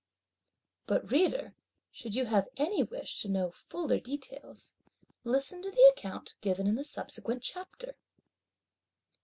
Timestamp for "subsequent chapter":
6.83-7.93